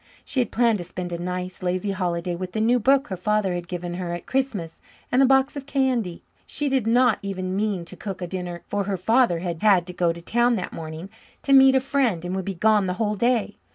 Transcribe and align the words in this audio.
She 0.25 0.39
had 0.39 0.51
planned 0.51 0.79
to 0.79 0.83
spend 0.83 1.11
a 1.11 1.19
nice, 1.21 1.61
lazy 1.61 1.91
holiday 1.91 2.33
with 2.35 2.53
the 2.53 2.59
new 2.59 2.79
book 2.79 3.09
her 3.09 3.15
father 3.15 3.53
had 3.53 3.67
given 3.67 3.93
her 3.93 4.13
at 4.15 4.25
Christmas 4.25 4.81
and 5.11 5.21
a 5.21 5.27
box 5.27 5.55
of 5.55 5.67
candy. 5.67 6.23
She 6.47 6.69
did 6.69 6.87
not 6.87 7.19
even 7.21 7.55
mean 7.55 7.85
to 7.85 7.95
cook 7.95 8.19
a 8.19 8.25
dinner, 8.25 8.63
for 8.65 8.85
her 8.85 8.97
father 8.97 9.37
had 9.41 9.61
had 9.61 9.85
to 9.85 9.93
go 9.93 10.11
to 10.11 10.19
town 10.19 10.55
that 10.55 10.73
morning 10.73 11.11
to 11.43 11.53
meet 11.53 11.75
a 11.75 11.79
friend 11.79 12.25
and 12.25 12.35
would 12.35 12.45
be 12.45 12.55
gone 12.55 12.87
the 12.87 12.93
whole 12.97 13.13
day. 13.15 13.59